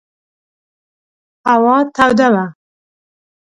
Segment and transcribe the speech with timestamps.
[1.49, 2.45] هوا توده وه.